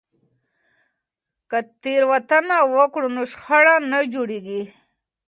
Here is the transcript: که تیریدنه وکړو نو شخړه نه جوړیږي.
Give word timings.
که 1.49 1.59
تیریدنه 1.81 2.57
وکړو 2.75 3.07
نو 3.15 3.23
شخړه 3.31 3.75
نه 3.91 3.99
جوړیږي. 4.13 4.61